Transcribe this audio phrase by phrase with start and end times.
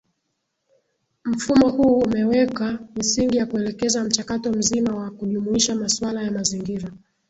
[1.25, 6.91] Mfumo huu umeweka misingi ya kuelekeza mchakato mzima wa kujumuisha masuala ya mazingira